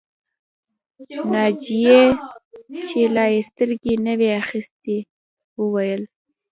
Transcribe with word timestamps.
ناجيې 1.33 1.99
چې 2.87 2.99
لا 3.15 3.25
يې 3.33 3.41
سترګې 3.49 3.93
نه 4.05 4.13
وې 4.19 4.29
اخيستې 4.41 4.97
وویل 5.61 6.01